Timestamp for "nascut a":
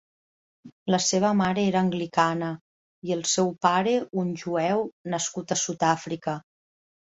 5.17-5.61